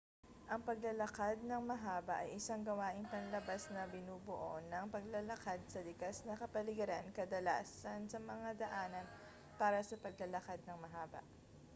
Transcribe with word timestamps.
ang 0.51 0.61
paglalakad 0.69 1.37
nang 1.47 1.61
mahaba 1.71 2.13
ay 2.25 2.29
isang 2.39 2.61
gawaing 2.69 3.05
panlabas 3.13 3.63
na 3.75 3.85
binubuo 3.93 4.53
ng 4.71 4.85
paglalakad 4.95 5.59
sa 5.69 5.79
likas 5.87 6.17
na 6.25 6.33
kapaligiran 6.41 7.05
kadalasan 7.17 8.01
sa 8.09 8.17
mga 8.31 8.49
daanan 8.65 9.05
para 9.61 9.79
sa 9.85 10.01
paglalakad 10.05 10.57
nang 10.65 10.79
mahaba 10.85 11.21